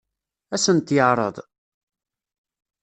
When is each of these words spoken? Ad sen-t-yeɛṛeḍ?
Ad 0.53 0.61
sen-t-yeɛṛeḍ? 0.63 1.35